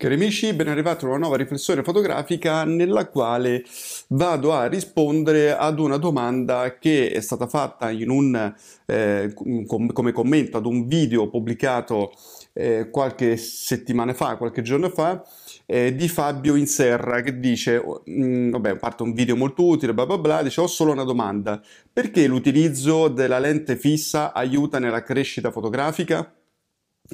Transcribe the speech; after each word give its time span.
Cari 0.00 0.14
amici, 0.14 0.54
ben 0.54 0.68
arrivati 0.68 1.04
a 1.04 1.08
una 1.08 1.18
nuova 1.18 1.36
riflessione 1.36 1.82
fotografica 1.82 2.64
nella 2.64 3.06
quale 3.08 3.62
vado 4.08 4.54
a 4.54 4.64
rispondere 4.64 5.54
ad 5.54 5.78
una 5.78 5.98
domanda 5.98 6.78
che 6.78 7.10
è 7.10 7.20
stata 7.20 7.46
fatta 7.46 7.90
in 7.90 8.08
un, 8.08 8.54
eh, 8.86 9.34
com- 9.34 9.92
come 9.92 10.12
commento 10.12 10.56
ad 10.56 10.64
un 10.64 10.86
video 10.86 11.28
pubblicato 11.28 12.12
eh, 12.54 12.88
qualche 12.90 13.36
settimana 13.36 14.14
fa, 14.14 14.38
qualche 14.38 14.62
giorno 14.62 14.88
fa, 14.88 15.22
eh, 15.66 15.94
di 15.94 16.08
Fabio 16.08 16.54
Inserra 16.54 17.20
che 17.20 17.38
dice, 17.38 17.78
mh, 18.02 18.24
mm, 18.24 18.50
vabbè, 18.52 18.76
parte 18.76 19.02
un 19.02 19.12
video 19.12 19.36
molto 19.36 19.66
utile, 19.66 19.92
bla 19.92 20.06
bla 20.06 20.16
bla, 20.16 20.42
dice 20.42 20.62
ho 20.62 20.66
solo 20.66 20.92
una 20.92 21.04
domanda, 21.04 21.60
perché 21.92 22.26
l'utilizzo 22.26 23.08
della 23.08 23.38
lente 23.38 23.76
fissa 23.76 24.32
aiuta 24.32 24.78
nella 24.78 25.02
crescita 25.02 25.50
fotografica? 25.50 26.39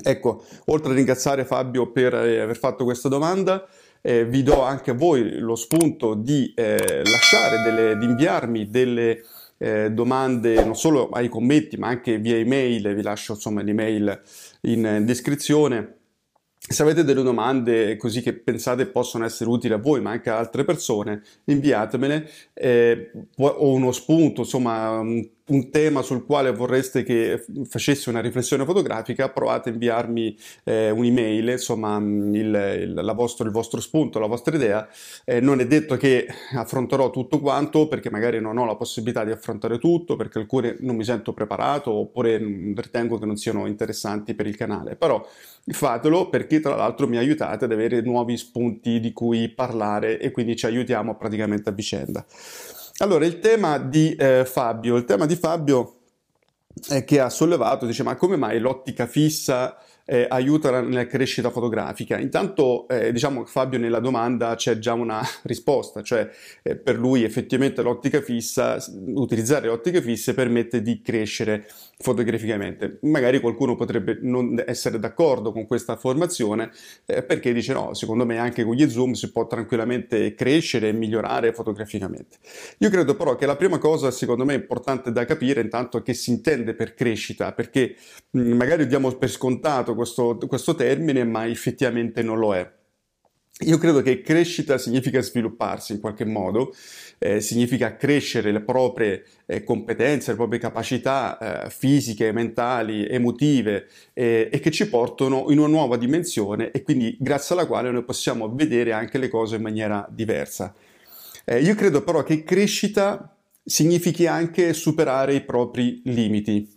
Ecco, 0.03 0.45
oltre 0.67 0.93
a 0.93 0.95
ringraziare 0.95 1.45
Fabio 1.45 1.91
per 1.91 2.15
eh, 2.15 2.41
aver 2.41 2.59
fatto 2.59 2.85
questa 2.85 3.09
domanda, 3.09 3.67
eh, 4.03 4.25
vi 4.25 4.43
do 4.43 4.63
anche 4.63 4.91
a 4.91 4.95
voi 4.95 5.39
lo 5.39 5.57
spunto 5.57 6.15
di 6.15 6.53
eh, 6.55 7.03
lasciare 7.05 7.63
delle, 7.63 7.99
di 7.99 8.05
inviarmi 8.05 8.71
delle 8.71 9.25
eh, 9.59 9.91
domande 9.91 10.63
non 10.63 10.77
solo 10.77 11.09
ai 11.09 11.29
commenti 11.29 11.79
ma 11.79 11.89
anche 11.89 12.19
via 12.19 12.37
email, 12.37 12.95
vi 12.95 13.03
lascio 13.03 13.33
insomma 13.33 13.63
l'email 13.63 14.21
in 14.63 15.03
descrizione. 15.05 15.95
Se 16.69 16.83
avete 16.83 17.05
delle 17.05 17.23
domande 17.23 17.97
così 17.97 18.23
che 18.23 18.33
pensate 18.33 18.87
possono 18.87 19.25
essere 19.25 19.49
utili 19.49 19.73
a 19.73 19.77
voi, 19.77 20.01
ma 20.01 20.11
anche 20.11 20.31
a 20.31 20.39
altre 20.39 20.65
persone, 20.65 21.23
inviatemele. 21.45 22.29
Eh, 22.55 23.13
o 23.37 23.73
uno 23.73 23.93
spunto, 23.93 24.41
insomma, 24.41 24.99
un, 24.99 25.25
un, 25.49 25.71
tema 25.71 26.03
sul 26.03 26.25
quale 26.25 26.53
vorreste 26.53 27.03
che 27.03 27.45
facessi 27.65 28.09
una 28.09 28.21
riflessione 28.21 28.65
fotografica, 28.65 29.29
provate 29.29 29.69
a 29.69 29.73
inviarmi 29.73 30.37
eh, 30.65 30.91
un'email, 30.91 31.49
insomma, 31.49 31.97
il, 31.97 32.35
il, 32.35 33.13
vostro, 33.15 33.47
il, 33.47 33.53
vostro, 33.53 33.81
spunto, 33.81 34.19
la 34.19 34.27
vostra 34.27 34.57
idea. 34.57 34.89
Eh, 35.25 35.41
non 35.41 35.61
è 35.61 35.67
detto 35.67 35.97
che 35.97 36.27
affronterò 36.55 37.11
tutto 37.11 37.41
quanto, 37.41 37.89
perché 37.89 38.11
magari 38.11 38.41
non 38.41 38.59
ho 38.59 38.65
la 38.65 38.77
possibilità 38.77 39.25
di 39.25 39.31
affrontare 39.31 39.79
tutto, 39.79 40.17
perché 40.17 40.39
alcune 40.39 40.77
non 40.81 40.97
mi 40.97 41.05
sento 41.05 41.33
preparato, 41.33 41.91
oppure 41.93 42.39
ritengo 42.39 43.19
che 43.19 43.27
non 43.27 43.37
siano 43.37 43.67
interessanti 43.67 44.35
per 44.35 44.47
il 44.47 44.57
canale, 44.57 44.97
però 44.97 45.27
fatelo 45.73 46.29
perché 46.29 46.61
tra 46.61 46.77
l'altro 46.77 47.09
mi 47.09 47.17
aiutate 47.17 47.65
ad 47.65 47.73
avere 47.73 48.01
nuovi 48.01 48.37
spunti 48.37 49.01
di 49.01 49.13
cui 49.13 49.49
parlare 49.49 50.19
e 50.19 50.31
quindi 50.31 50.57
ci 50.57 50.67
aiutiamo 50.67 51.17
praticamente 51.17 51.69
a 51.69 51.73
vicenda. 51.73 52.25
Allora, 52.99 53.27
il 53.27 53.41
tema 53.41 53.79
di 53.79 54.15
eh, 54.15 54.45
Fabio, 54.47 54.97
il 54.97 55.05
tema 55.05 55.27
di 55.27 55.37
Fabio 55.37 55.99
è 56.89 57.05
che 57.05 57.21
ha 57.21 57.29
sollevato, 57.29 57.85
dice 57.85 58.03
ma 58.03 58.17
come 58.17 58.37
mai 58.37 58.59
l'ottica 58.59 59.07
fissa 59.07 59.77
eh, 60.07 60.25
aiuta 60.29 60.81
nella 60.81 61.07
crescita 61.07 61.51
fotografica. 61.51 62.19
Intanto 62.19 62.89
eh, 62.89 63.13
diciamo 63.13 63.43
che 63.43 63.51
Fabio 63.51 63.79
nella 63.79 63.99
domanda 63.99 64.55
c'è 64.55 64.79
già 64.79 64.95
una 64.95 65.21
risposta, 65.43 66.03
cioè 66.03 66.31
eh, 66.63 66.77
per 66.77 66.97
lui 66.97 67.25
effettivamente 67.25 67.83
l'ottica 67.83 68.23
fissa, 68.23 68.79
utilizzare 69.15 69.69
ottiche 69.69 70.01
fisse 70.01 70.33
permette 70.33 70.81
di 70.81 71.03
crescere 71.03 71.67
fotograficamente. 71.99 72.99
Magari 73.03 73.41
qualcuno 73.41 73.75
potrebbe 73.75 74.19
non 74.23 74.63
essere 74.65 74.99
d'accordo 74.99 75.51
con 75.51 75.67
questa 75.67 75.93
affermazione 75.93 76.71
eh, 77.05 77.23
perché 77.23 77.53
dice 77.53 77.73
no, 77.73 77.93
secondo 77.95 78.25
me 78.25 78.39
anche 78.39 78.65
con 78.65 78.75
gli 78.75 78.89
zoom 78.89 79.13
si 79.13 79.33
può 79.33 79.47
tranquillamente 79.47 80.35
crescere 80.35 80.89
e 80.89 80.93
migliorare 80.93 81.53
fotograficamente. 81.53 82.37
Io 82.79 82.91
credo 82.91 83.17
però 83.17 83.35
che 83.35 83.47
la 83.47 83.57
prima 83.57 83.79
cosa 83.79 84.13
secondo 84.13 84.45
me 84.45 84.55
importante 84.55 85.11
da 85.11 85.25
capire 85.25 85.61
intanto 85.61 85.99
è 85.99 86.03
che 86.03 86.15
si 86.15 86.31
intende 86.31 86.75
per 86.75 86.95
crescita, 86.95 87.53
perché 87.53 87.97
mh, 88.31 88.41
magari 88.53 88.87
diamo 88.87 89.11
per 89.17 89.31
scontato 89.31 89.95
questo, 89.97 90.39
questo 90.47 90.77
termine, 90.77 91.25
ma 91.25 91.47
effettivamente 91.47 92.23
non 92.23 92.39
lo 92.39 92.55
è. 92.55 92.71
Io 93.61 93.79
credo 93.79 94.03
che 94.03 94.21
crescita 94.21 94.77
significa 94.77 95.23
svilupparsi 95.23 95.95
in 95.95 96.01
qualche 96.01 96.27
modo, 96.27 96.75
eh, 97.17 97.41
significa 97.41 97.97
crescere 97.97 98.53
le 98.53 98.61
proprie 98.61 99.25
eh, 99.47 99.65
competenze, 99.65 100.33
le 100.33 100.37
proprie 100.37 100.59
capacità 100.59 101.65
eh, 101.65 101.71
fisiche, 101.71 102.33
mentali, 102.33 103.09
emotive 103.09 103.89
eh, 104.13 104.51
e 104.53 104.61
che 104.61 104.71
ci 104.71 104.87
portano 104.91 105.47
in 105.49 105.59
una 105.59 105.69
nuova 105.69 105.97
dimensione 105.97 106.71
e 106.71 106.83
quindi 106.83 107.17
grazie 107.19 107.55
alla 107.55 107.67
quale 107.67 107.91
noi 107.91 108.05
possiamo 108.05 108.55
vedere 108.55 108.93
anche 108.93 109.17
le 109.17 109.31
cose 109.31 109.57
in 109.57 109.63
maniera 109.63 110.07
diversa. 110.11 110.75
Eh, 111.47 111.63
io 111.63 111.75
credo 111.75 112.03
però 112.03 112.23
che 112.23 112.45
crescita 112.45 113.35
significhi 113.65 114.27
anche 114.27 114.75
superare 114.75 115.33
i 115.33 115.41
propri 115.41 116.03
limiti. 116.05 116.76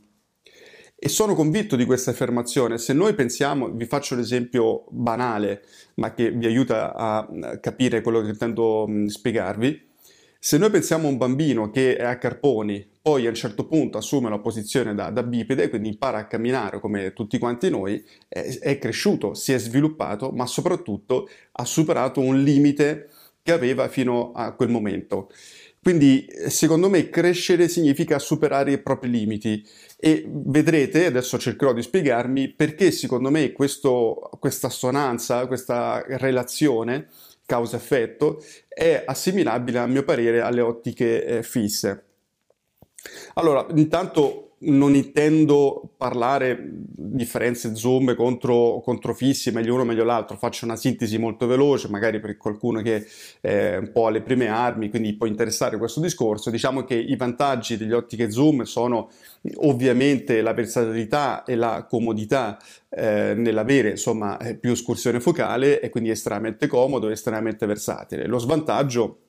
E 1.02 1.08
sono 1.08 1.34
convinto 1.34 1.78
di 1.78 1.86
questa 1.86 2.12
affermazione. 2.12 2.78
Se 2.78 2.92
noi 2.92 3.14
pensiamo, 3.14 3.70
vi 3.70 3.86
faccio 3.86 4.16
l'esempio 4.16 4.84
banale, 4.90 5.64
ma 5.96 6.14
che 6.14 6.30
vi 6.30 6.46
aiuta 6.46 6.94
a 6.94 7.26
capire 7.62 8.02
quello 8.02 8.22
che 8.22 8.32
intendo 8.32 8.86
spiegarvi. 9.08 9.88
Se 10.38 10.58
noi 10.58 10.70
pensiamo 10.70 11.08
a 11.08 11.12
un 11.12 11.18
bambino 11.18 11.70
che 11.70 11.96
è 11.96 12.04
a 12.04 12.18
carponi, 12.18 12.86
poi 13.02 13.26
a 13.26 13.30
un 13.30 13.36
certo 13.36 13.66
punto 13.66 13.98
assume 13.98 14.30
la 14.30 14.40
posizione 14.40 14.94
da, 14.94 15.10
da 15.10 15.24
bipede, 15.24 15.70
quindi 15.70 15.88
impara 15.88 16.18
a 16.18 16.28
camminare 16.28 16.82
come 16.82 17.14
tutti 17.14 17.38
quanti 17.38 17.70
noi, 17.70 18.04
è, 18.28 18.58
è 18.60 18.78
cresciuto, 18.78 19.34
si 19.34 19.54
è 19.54 19.58
sviluppato, 19.58 20.32
ma 20.32 20.46
soprattutto 20.46 21.30
ha 21.54 21.64
superato 21.64 22.20
un 22.20 22.44
limite 22.44 23.10
che 23.42 23.54
aveva 23.54 23.88
fino 23.88 24.34
a 24.34 24.54
quel 24.54 24.70
momento. 24.70 25.30
Quindi 25.82 26.28
secondo 26.48 26.90
me 26.90 27.10
crescere 27.10 27.70
significa 27.70 28.20
superare 28.20 28.74
i 28.74 28.78
propri 28.80 29.10
limiti 29.10 29.66
e 29.98 30.26
vedrete, 30.28 31.06
adesso 31.06 31.40
cercherò 31.40 31.72
di 31.72 31.82
spiegarmi 31.82 32.50
perché 32.50 32.92
secondo 32.92 33.30
me 33.30 33.54
questo, 33.54 34.30
questa 34.40 34.68
assonanza, 34.68 35.48
questa 35.48 36.04
relazione 36.06 37.08
causa-effetto 37.46 38.44
è 38.68 39.04
assimilabile 39.06 39.80
a 39.80 39.88
mio 39.88 40.04
parere 40.04 40.42
alle 40.42 40.62
ottiche 40.62 41.26
eh, 41.26 41.44
fisse. 41.44 42.04
Allora, 43.36 43.66
intanto 43.74 44.49
non 44.62 44.96
intendo 44.96 45.94
parlare 45.96 46.60
differenze 46.62 47.76
zoom 47.76 48.16
contro, 48.16 48.82
contro 48.84 49.14
fissi, 49.14 49.52
meglio 49.52 49.74
uno 49.74 49.86
meglio 49.86 50.04
l'altro, 50.04 50.38
faccio 50.38 50.66
una 50.66 50.76
sintesi 50.76 51.18
molto 51.18 51.48
veloce, 51.48 51.88
magari 51.88 52.20
per 52.20 52.36
qualcuno 52.38 52.82
che 52.82 53.06
è 53.40 53.78
un 53.78 53.92
po' 53.92 54.08
alle 54.08 54.22
prime 54.22 54.48
armi, 54.48 54.90
quindi 54.90 55.16
può 55.16 55.28
interessare 55.28 55.78
questo 55.78 56.02
discorso. 56.02 56.50
Diciamo 56.50 56.84
che 56.84 56.96
i 56.96 57.16
vantaggi 57.16 57.78
degli 57.78 57.94
ottiche 57.94 58.32
zoom 58.32 58.64
sono 58.64 59.10
ovviamente 59.58 60.42
la 60.42 60.54
versatilità 60.54 61.44
e 61.46 61.56
la 61.56 61.86
comodità 61.88 62.58
eh, 62.90 63.34
nell'avere 63.36 63.92
insomma 63.92 64.38
più 64.60 64.72
escursione 64.72 65.20
focale 65.22 65.80
e 65.80 65.90
quindi 65.90 66.10
estremamente 66.10 66.68
comodo 66.68 67.08
e 67.08 67.14
estremamente 67.14 67.66
versatile. 67.66 68.28
Lo 68.28 68.40
svantaggio 68.40 69.20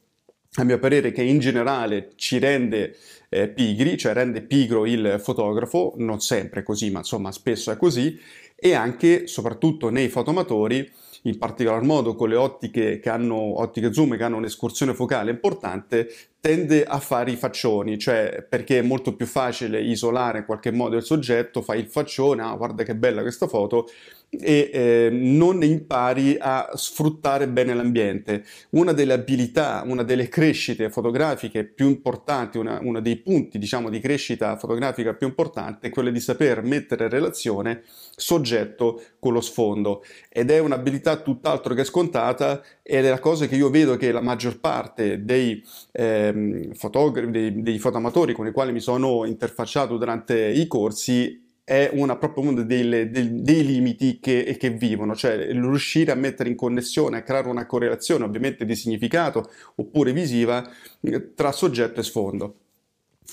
a 0.57 0.65
mio 0.65 0.79
parere 0.79 1.13
che 1.13 1.23
in 1.23 1.39
generale 1.39 2.11
ci 2.17 2.39
rende 2.39 2.97
eh, 3.29 3.49
pigri, 3.49 3.97
cioè 3.97 4.13
rende 4.13 4.43
pigro 4.43 4.85
il 4.85 5.17
fotografo, 5.21 5.95
non 5.99 6.21
sempre 6.21 6.63
così, 6.65 6.91
ma 6.91 6.99
insomma 6.99 7.31
spesso 7.31 7.71
è 7.71 7.77
così, 7.77 8.19
e 8.57 8.75
anche, 8.75 9.27
soprattutto 9.29 9.91
nei 9.91 10.09
fotomatori, 10.09 10.91
in 11.25 11.39
particolar 11.39 11.83
modo 11.83 12.15
con 12.15 12.31
le 12.31 12.37
ottiche 12.37 12.99
che 12.99 13.11
hanno 13.11 13.61
ottiche 13.61 13.93
zoom 13.93 14.17
che 14.17 14.25
hanno 14.25 14.39
un'escursione 14.39 14.95
focale 14.95 15.31
importante, 15.31 16.11
tende 16.41 16.85
a 16.85 16.99
fare 16.99 17.31
i 17.31 17.37
faccioni, 17.37 17.99
cioè 17.99 18.45
perché 18.49 18.79
è 18.79 18.83
molto 18.83 19.15
più 19.15 19.27
facile 19.27 19.83
isolare 19.83 20.39
in 20.39 20.45
qualche 20.47 20.73
modo 20.73 20.97
il 20.97 21.03
soggetto, 21.03 21.63
fai 21.63 21.81
il 21.81 21.89
faccione, 21.89 22.43
ah 22.43 22.57
guarda 22.57 22.83
che 22.83 22.97
bella 22.97 23.21
questa 23.21 23.47
foto, 23.47 23.87
e 24.31 24.71
eh, 24.73 25.09
non 25.11 25.63
impari 25.65 26.37
a 26.39 26.71
sfruttare 26.75 27.49
bene 27.49 27.75
l'ambiente. 27.75 28.45
Una 28.71 28.93
delle 28.93 29.13
abilità, 29.13 29.83
una 29.85 30.05
delle 30.05 30.29
crescite 30.29 30.89
fotografiche 30.89 31.65
più 31.65 31.89
importanti, 31.89 32.57
una, 32.57 32.79
uno 32.81 33.01
dei 33.01 33.17
punti 33.17 33.59
diciamo 33.59 33.91
di 33.91 33.99
crescita 33.99 34.57
fotografica 34.57 35.15
più 35.15 35.27
importante 35.27 35.89
è 35.89 35.91
quello 35.91 36.11
di 36.11 36.21
saper 36.21 36.63
mettere 36.63 37.05
in 37.05 37.11
relazione 37.11 37.83
soggetto 38.15 39.03
con 39.19 39.33
lo 39.33 39.41
sfondo 39.41 40.05
ed 40.29 40.51
è 40.51 40.59
un'abilità 40.59 41.17
tutt'altro 41.17 41.75
che 41.75 41.85
scontata 41.85 42.63
ed 42.83 43.05
è 43.05 43.11
la 43.11 43.19
cosa 43.19 43.47
che 43.47 43.57
io 43.57 43.69
vedo 43.69 43.97
che 43.97 44.13
la 44.13 44.21
maggior 44.21 44.61
parte 44.61 45.25
dei 45.25 45.63
ehm, 45.93 46.75
fotografi, 46.75 47.31
dei, 47.31 47.63
dei 47.63 47.79
fotoamatori 47.79 48.33
con 48.33 48.47
i 48.47 48.53
quali 48.53 48.73
mi 48.73 48.81
sono 48.81 49.25
interfacciato 49.25 49.97
durante 49.97 50.49
i 50.49 50.67
corsi 50.69 51.49
è 51.71 51.89
una, 51.93 52.17
proprio 52.17 52.49
uno 52.49 52.63
dei, 52.65 53.11
dei, 53.13 53.43
dei 53.43 53.65
limiti 53.65 54.19
che, 54.19 54.57
che, 54.59 54.71
vivono, 54.71 55.15
cioè 55.15 55.53
riuscire 55.53 56.11
a 56.11 56.17
mettere 56.17 56.49
in 56.49 56.57
connessione, 56.57 57.19
a 57.19 57.23
creare 57.23 57.49
una 57.49 57.65
correlazione 57.65 58.25
ovviamente 58.25 58.65
di 58.65 58.75
significato 58.75 59.49
oppure 59.77 60.13
visiva 60.13 60.69
eh, 61.01 61.33
tra 61.33 61.53
soggetto 61.53 62.01
e 62.01 62.03
sfondo. 62.03 62.60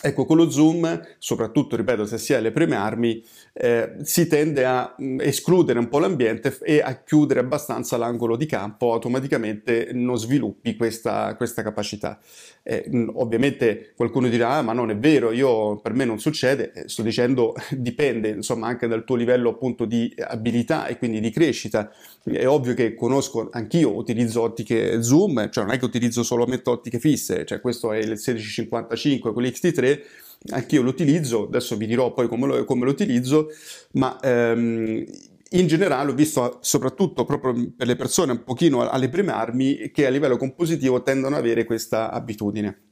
Ecco, 0.01 0.25
con 0.25 0.37
lo 0.37 0.49
zoom, 0.49 1.01
soprattutto, 1.17 1.75
ripeto, 1.75 2.05
se 2.05 2.17
si 2.17 2.33
ha 2.33 2.39
le 2.39 2.51
prime 2.51 2.75
armi, 2.75 3.23
eh, 3.53 3.95
si 4.01 4.27
tende 4.27 4.63
a 4.65 4.93
mh, 4.95 5.05
mm, 5.05 5.19
escludere 5.21 5.79
un 5.79 5.87
po' 5.87 5.99
l'ambiente 5.99 6.55
e 6.61 6.81
a 6.81 7.01
chiudere 7.03 7.39
abbastanza 7.39 7.97
l'angolo 7.97 8.35
di 8.35 8.45
campo, 8.45 8.93
automaticamente 8.93 9.89
non 9.93 10.17
sviluppi 10.17 10.75
questa, 10.75 11.35
questa 11.35 11.63
capacità. 11.63 12.19
Eh, 12.61 12.85
mh, 12.87 13.11
ovviamente 13.15 13.93
qualcuno 13.95 14.27
dirà, 14.27 14.55
ah, 14.57 14.61
ma 14.61 14.73
non 14.73 14.91
è 14.91 14.97
vero, 14.97 15.31
io, 15.31 15.77
per 15.77 15.93
me 15.93 16.05
non 16.05 16.19
succede, 16.19 16.71
eh, 16.73 16.89
sto 16.89 17.01
dicendo 17.01 17.55
dipende 17.71 18.29
insomma 18.29 18.67
anche 18.67 18.87
dal 18.87 19.03
tuo 19.03 19.15
livello 19.15 19.49
appunto 19.49 19.85
di 19.85 20.13
abilità 20.19 20.87
e 20.87 20.97
quindi 20.97 21.19
di 21.19 21.31
crescita. 21.31 21.91
È 22.23 22.47
ovvio 22.47 22.73
che 22.73 22.93
conosco, 22.93 23.47
anch'io 23.51 23.95
utilizzo 23.95 24.41
ottiche 24.41 25.01
zoom, 25.01 25.49
cioè 25.49 25.63
non 25.63 25.73
è 25.73 25.79
che 25.79 25.85
utilizzo 25.85 26.23
solamente 26.23 26.69
ottiche 26.69 26.99
fisse, 26.99 27.45
cioè 27.45 27.61
questo 27.61 27.93
è 27.93 27.97
il 27.97 28.09
1655 28.09 29.33
con 29.33 29.41
l'XT3, 29.87 30.01
anch'io 30.49 30.81
lo 30.81 30.89
utilizzo, 30.89 31.45
adesso 31.45 31.75
vi 31.75 31.87
dirò 31.87 32.13
poi 32.13 32.27
come 32.27 32.47
lo, 32.47 32.65
come 32.65 32.85
lo 32.85 32.91
utilizzo, 32.91 33.49
ma 33.93 34.19
ehm, 34.21 35.05
in 35.51 35.67
generale 35.67 36.11
ho 36.11 36.13
visto 36.13 36.59
soprattutto 36.61 37.23
proprio 37.25 37.71
per 37.75 37.87
le 37.87 37.95
persone 37.95 38.33
un 38.33 38.43
pochino 38.43 38.87
alle 38.87 39.09
prime 39.09 39.31
armi 39.31 39.91
che 39.91 40.05
a 40.05 40.09
livello 40.09 40.37
compositivo 40.37 41.01
tendono 41.03 41.35
ad 41.35 41.41
avere 41.41 41.63
questa 41.63 42.11
abitudine. 42.11 42.86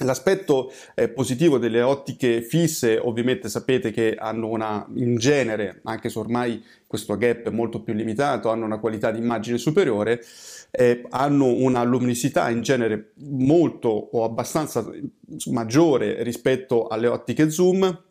L'aspetto 0.00 0.70
eh, 0.94 1.08
positivo 1.08 1.56
delle 1.56 1.80
ottiche 1.80 2.42
fisse, 2.42 2.98
ovviamente 2.98 3.48
sapete 3.48 3.90
che 3.90 4.14
hanno 4.14 4.48
una, 4.48 4.86
in 4.94 5.16
genere, 5.16 5.80
anche 5.84 6.10
se 6.10 6.18
ormai 6.18 6.62
questo 6.86 7.16
gap 7.16 7.46
è 7.46 7.50
molto 7.50 7.82
più 7.82 7.94
limitato, 7.94 8.50
hanno 8.50 8.66
una 8.66 8.78
qualità 8.78 9.10
di 9.10 9.18
immagine 9.18 9.56
superiore, 9.56 10.22
eh, 10.70 11.02
hanno 11.08 11.46
una 11.46 11.82
luminosità 11.82 12.50
in 12.50 12.60
genere 12.60 13.12
molto 13.14 13.88
o 13.88 14.24
abbastanza 14.24 14.86
maggiore 15.46 16.22
rispetto 16.22 16.88
alle 16.88 17.06
ottiche 17.06 17.48
zoom, 17.48 18.04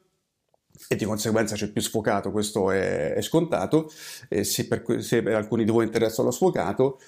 e 0.88 0.96
di 0.96 1.06
conseguenza 1.06 1.56
c'è 1.56 1.70
più 1.70 1.82
sfocato, 1.82 2.32
questo 2.32 2.72
è, 2.72 3.14
è 3.14 3.22
scontato, 3.22 3.92
eh, 4.28 4.44
se, 4.44 4.68
per, 4.68 4.84
se 5.04 5.22
per 5.22 5.36
alcuni 5.36 5.64
di 5.64 5.72
voi 5.72 5.86
interessa 5.86 6.24
lo 6.24 6.32
sfocato, 6.32 7.00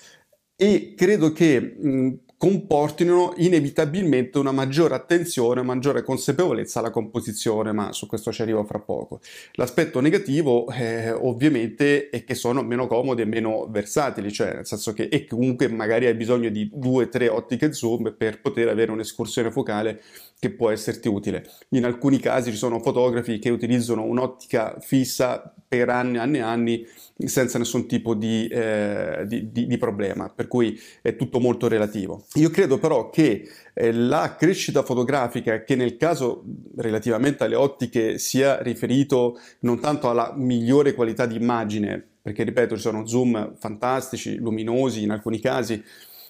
e 0.56 0.94
credo 0.96 1.32
che 1.32 1.60
mh, 1.60 2.14
comportino 2.38 3.34
inevitabilmente 3.38 4.38
una 4.38 4.52
maggiore 4.52 4.94
attenzione, 4.94 5.64
maggiore 5.64 6.04
consapevolezza 6.04 6.80
alla 6.80 6.92
composizione, 6.92 7.72
ma 7.72 7.92
su 7.94 8.06
questo 8.06 8.32
ci 8.32 8.44
arrivo 8.44 8.64
fra 8.64 8.80
poco. 8.80 9.20
L'aspetto 9.54 10.00
negativo 10.00 10.70
eh, 10.70 11.12
ovviamente 11.12 12.10
è 12.10 12.24
che 12.24 12.36
sono 12.36 12.62
meno 12.62 12.86
comodi 12.86 13.24
e 13.24 13.26
meno 13.26 13.68
versatili, 13.70 14.32
cioè 14.32 14.54
nel 14.54 14.68
senso 14.68 14.94
che 14.94 15.10
e 15.10 15.26
comunque 15.26 15.68
magari 15.68 16.06
hai 16.06 16.14
bisogno 16.14 16.50
di 16.50 16.70
due 16.72 17.06
o 17.06 17.10
tre 17.10 17.28
ottiche 17.28 17.74
zoom 17.74 18.14
per 18.16 18.40
poter 18.40 18.68
avere 18.68 18.92
un'escursione 18.92 19.50
focale 19.50 20.02
che 20.40 20.52
può 20.52 20.70
esserti 20.70 21.08
utile. 21.08 21.44
In 21.70 21.86
alcuni 21.86 22.20
casi 22.20 22.52
ci 22.52 22.58
sono 22.58 22.80
fotografi 22.80 23.40
che 23.40 23.50
utilizzano 23.50 24.04
un'ottica 24.04 24.78
fissa 24.80 25.54
per 25.68 25.90
anni 25.90 26.18
e 26.18 26.20
anni 26.20 26.38
e 26.38 26.42
anni 26.42 26.88
senza 27.26 27.58
nessun 27.58 27.88
tipo 27.88 28.14
di, 28.14 28.48
eh, 28.48 29.24
di, 29.26 29.52
di, 29.52 29.66
di, 29.66 29.78
problema, 29.78 30.30
per 30.30 30.48
cui 30.48 30.80
è 31.02 31.16
tutto 31.16 31.40
molto 31.40 31.68
relativo. 31.68 32.26
Io 32.36 32.50
credo 32.50 32.78
però 32.78 33.10
che 33.10 33.48
eh, 33.74 33.92
la 33.92 34.36
crescita 34.38 34.84
fotografica, 34.84 35.64
che 35.64 35.76
nel 35.76 35.98
caso 35.98 36.44
relativamente 36.76 37.44
alle 37.44 37.56
ottiche 37.56 38.20
sia 38.20 38.62
riferito 38.62 39.40
non 39.62 39.80
tanto 39.80 40.10
alla 40.10 40.34
migliore 40.36 40.94
qualità 40.94 41.26
di 41.26 41.36
immagine, 41.36 42.04
perché 42.22 42.44
ripeto 42.44 42.76
ci 42.76 42.82
sono 42.82 43.08
zoom 43.08 43.56
fantastici, 43.58 44.36
luminosi 44.36 45.04
in 45.04 45.12
alcuni 45.12 45.40
casi, 45.40 45.84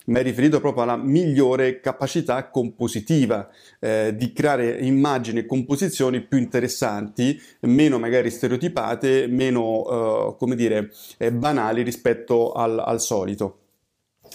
ma 0.08 0.20
è 0.20 0.24
riferito 0.24 0.60
proprio 0.60 0.84
alla 0.84 0.98
migliore 0.98 1.80
capacità 1.80 2.50
compositiva 2.50 3.50
eh, 3.80 4.14
di 4.16 4.34
creare 4.34 4.80
immagini 4.80 5.40
e 5.40 5.46
composizioni 5.46 6.22
più 6.22 6.38
interessanti, 6.38 7.40
meno 7.62 8.00
magari 8.00 8.30
stereotipate, 8.30 9.28
meno, 9.28 10.34
eh, 10.34 10.36
come 10.38 10.56
dire, 10.56 10.92
eh, 11.18 11.32
banali 11.32 11.82
rispetto 11.84 12.52
al, 12.54 12.80
al 12.80 13.02
solito. 13.02 13.67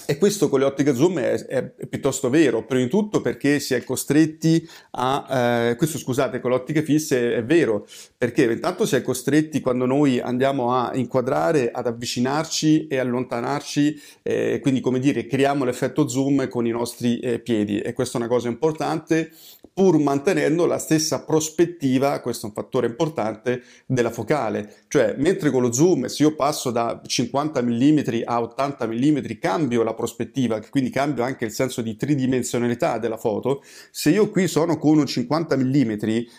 E 0.04 0.18
questo 0.18 0.48
con 0.48 0.58
le 0.58 0.64
ottiche 0.64 0.94
zoom 0.94 1.18
è, 1.20 1.34
è, 1.46 1.64
piuttosto 1.86 2.28
vero, 2.28 2.64
prima 2.64 2.82
di 2.82 2.90
tutto 2.90 3.20
perché 3.20 3.60
si 3.60 3.74
è 3.74 3.84
costretti 3.84 4.68
a, 4.92 5.70
eh, 5.70 5.76
questo 5.76 5.96
scusate, 5.96 6.40
con 6.40 6.50
le 6.50 6.56
ottiche 6.56 6.82
fisse 6.82 7.36
è 7.36 7.44
vero, 7.44 7.86
perché 8.18 8.44
intanto 8.44 8.84
si 8.84 8.96
è 8.96 9.02
costretti 9.02 9.60
quando 9.60 9.86
noi 9.86 10.18
andiamo 10.18 10.74
a 10.74 10.90
inquadrare, 10.94 11.70
ad 11.70 11.86
avvicinarci 11.86 12.88
e 12.88 12.98
allontanarci, 12.98 14.00
eh, 14.22 14.58
quindi 14.60 14.80
come 14.80 14.98
dire, 14.98 15.26
creiamo 15.26 15.64
l'effetto 15.64 16.08
zoom 16.08 16.48
con 16.48 16.66
i 16.66 16.70
nostri 16.70 17.20
eh, 17.20 17.38
piedi 17.38 17.78
e 17.78 17.92
questa 17.92 18.18
è 18.18 18.20
una 18.20 18.30
cosa 18.30 18.48
importante, 18.48 19.30
pur 19.72 19.98
mantenendo 19.98 20.66
la 20.66 20.78
stessa 20.78 21.24
prospettiva, 21.24 22.20
questo 22.20 22.46
è 22.46 22.48
un 22.48 22.54
fattore 22.54 22.86
importante, 22.86 23.62
della 23.86 24.10
focale, 24.10 24.84
cioè 24.88 25.14
mentre 25.16 25.50
con 25.50 25.62
lo 25.62 25.72
zoom 25.72 26.06
se 26.06 26.24
io 26.24 26.34
passo 26.34 26.70
da 26.70 27.00
50 27.04 27.62
mm 27.62 27.98
a 28.24 28.40
80 28.42 28.86
mm 28.86 29.18
cambio 29.40 29.82
la 29.82 29.91
la 29.92 29.94
prospettiva, 29.94 30.60
quindi 30.70 30.90
cambia 30.90 31.24
anche 31.24 31.44
il 31.44 31.52
senso 31.52 31.82
di 31.82 31.96
tridimensionalità 31.96 32.98
della 32.98 33.16
foto, 33.16 33.62
se 33.90 34.10
io 34.10 34.30
qui 34.30 34.48
sono 34.48 34.78
con 34.78 34.98
un 34.98 35.06
50 35.06 35.56
mm 35.56 35.92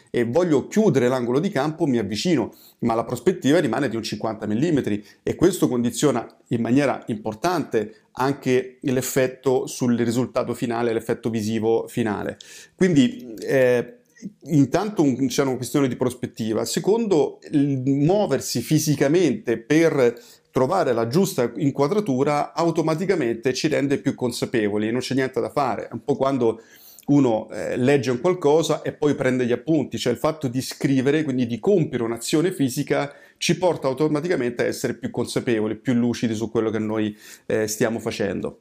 e 0.10 0.24
voglio 0.26 0.68
chiudere 0.68 1.08
l'angolo 1.08 1.40
di 1.40 1.50
campo 1.50 1.86
mi 1.86 1.98
avvicino, 2.00 2.54
ma 2.80 2.96
la 2.96 3.06
prospettiva 3.06 3.60
rimane 3.60 3.90
di 3.90 3.96
un 3.96 4.04
50 4.04 4.48
mm 4.48 4.78
e 5.24 5.36
questo 5.36 5.68
condiziona 5.68 6.28
in 6.48 6.62
maniera 6.62 7.04
importante 7.08 8.08
anche 8.14 8.78
l'effetto 8.82 9.66
sul 9.68 9.98
risultato 9.98 10.54
finale, 10.54 10.94
l'effetto 10.94 11.30
visivo 11.30 11.88
finale. 11.88 12.38
Quindi 12.76 13.34
eh, 13.40 14.00
intanto 14.48 15.04
c'è 15.28 15.44
una 15.44 15.56
questione 15.56 15.88
di 15.88 15.96
prospettiva, 15.96 16.66
secondo 16.66 17.40
muoversi 17.52 18.62
fisicamente 18.62 19.58
per 19.58 20.42
trovare 20.54 20.94
la 20.94 21.08
giusta 21.08 21.52
inquadratura 21.56 22.54
automaticamente 22.54 23.56
ci 23.56 23.68
rende 23.68 23.98
più 23.98 24.14
consapevoli, 24.14 24.92
non 24.92 25.00
c'è 25.00 25.16
niente 25.16 25.42
da 25.42 25.50
fare. 25.50 25.88
È 25.88 25.94
un 25.94 26.04
po' 26.04 26.16
quando 26.16 26.62
uno 27.08 27.50
eh, 27.50 27.76
legge 27.76 28.12
un 28.12 28.22
qualcosa 28.22 28.84
e 28.84 28.94
poi 28.94 29.16
prende 29.16 29.48
gli 29.48 29.52
appunti, 29.52 29.98
cioè 29.98 30.14
il 30.14 30.20
fatto 30.20 30.48
di 30.48 30.62
scrivere, 30.62 31.24
quindi 31.24 31.48
di 31.48 31.58
compiere 31.58 32.04
un'azione 32.04 32.52
fisica, 32.52 33.12
ci 33.38 33.58
porta 33.58 33.88
automaticamente 33.88 34.62
a 34.62 34.68
essere 34.68 34.94
più 34.94 35.10
consapevoli, 35.10 35.76
più 35.76 35.94
lucidi 35.94 36.36
su 36.36 36.52
quello 36.52 36.70
che 36.70 36.80
noi 36.80 37.18
eh, 37.48 37.66
stiamo 37.68 37.98
facendo. 37.98 38.60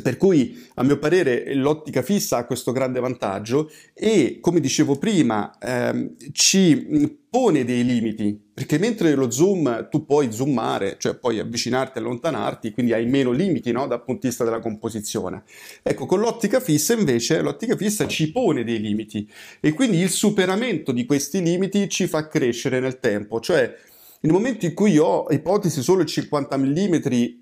Per 0.00 0.16
cui, 0.16 0.68
a 0.74 0.84
mio 0.84 1.00
parere, 1.00 1.52
l'ottica 1.54 2.02
fissa 2.02 2.36
ha 2.36 2.46
questo 2.46 2.70
grande 2.70 3.00
vantaggio 3.00 3.68
e, 3.92 4.38
come 4.40 4.60
dicevo 4.60 4.96
prima, 4.96 5.58
ehm, 5.58 6.14
ci 6.30 7.18
pone 7.28 7.64
dei 7.64 7.84
limiti, 7.84 8.49
perché 8.60 8.76
mentre 8.76 9.14
lo 9.14 9.30
zoom 9.30 9.88
tu 9.88 10.04
puoi 10.04 10.30
zoomare, 10.30 10.96
cioè 10.98 11.14
puoi 11.14 11.38
avvicinarti 11.38 11.96
e 11.96 12.02
allontanarti, 12.02 12.72
quindi 12.72 12.92
hai 12.92 13.06
meno 13.06 13.30
limiti 13.30 13.72
no, 13.72 13.86
dal 13.86 14.04
punto 14.04 14.20
di 14.20 14.28
vista 14.28 14.44
della 14.44 14.60
composizione. 14.60 15.44
Ecco, 15.82 16.04
con 16.04 16.20
l'ottica 16.20 16.60
fissa 16.60 16.92
invece, 16.92 17.40
l'ottica 17.40 17.74
fissa 17.74 18.06
ci 18.06 18.30
pone 18.30 18.62
dei 18.62 18.78
limiti 18.78 19.26
e 19.60 19.72
quindi 19.72 19.96
il 19.96 20.10
superamento 20.10 20.92
di 20.92 21.06
questi 21.06 21.40
limiti 21.40 21.88
ci 21.88 22.06
fa 22.06 22.28
crescere 22.28 22.80
nel 22.80 22.98
tempo, 22.98 23.40
cioè 23.40 23.74
nel 24.20 24.32
momento 24.34 24.66
in 24.66 24.74
cui 24.74 24.98
ho 24.98 25.24
ipotesi 25.30 25.80
solo 25.80 26.04
50 26.04 26.58
mm 26.58 26.94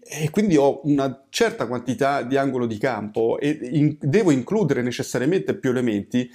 e 0.05 0.31
quindi 0.31 0.57
ho 0.57 0.83
una 0.85 1.25
certa 1.31 1.67
quantità 1.67 2.23
di 2.23 2.37
angolo 2.37 2.65
di 2.65 2.79
campo 2.79 3.41
e 3.41 3.59
in, 3.73 3.97
devo 3.99 4.31
includere 4.31 4.83
necessariamente 4.83 5.57
più 5.57 5.71
elementi, 5.71 6.31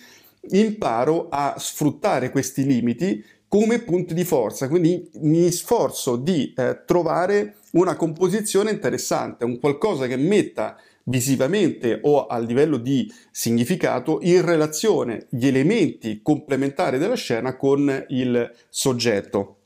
imparo 0.49 1.29
a 1.29 1.55
sfruttare 1.57 2.31
questi 2.31 2.65
limiti 2.65 3.23
come 3.53 3.77
punti 3.83 4.15
di 4.15 4.23
forza, 4.23 4.67
quindi 4.67 5.07
mi 5.19 5.51
sforzo 5.51 6.15
di 6.15 6.51
eh, 6.57 6.81
trovare 6.87 7.57
una 7.73 7.95
composizione 7.95 8.71
interessante, 8.71 9.45
un 9.45 9.59
qualcosa 9.59 10.07
che 10.07 10.15
metta 10.17 10.75
visivamente 11.03 11.99
o 12.01 12.25
a 12.25 12.39
livello 12.39 12.77
di 12.77 13.07
significato 13.29 14.17
in 14.23 14.43
relazione 14.43 15.27
gli 15.29 15.45
elementi 15.45 16.21
complementari 16.23 16.97
della 16.97 17.13
scena 17.13 17.55
con 17.55 18.05
il 18.07 18.51
soggetto. 18.69 19.57